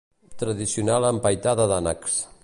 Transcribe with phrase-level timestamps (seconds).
[0.43, 2.17] Tradicional empaitada d'ànecs.